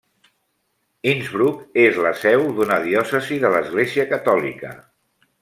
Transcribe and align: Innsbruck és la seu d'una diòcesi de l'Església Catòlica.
Innsbruck 1.11 1.77
és 1.81 1.99
la 2.05 2.13
seu 2.21 2.47
d'una 2.57 2.79
diòcesi 2.87 3.39
de 3.45 3.53
l'Església 3.57 4.07
Catòlica. 4.15 4.75